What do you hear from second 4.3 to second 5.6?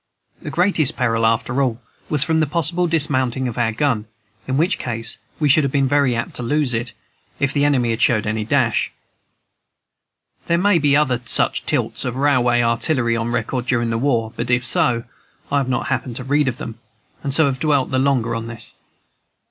in which case we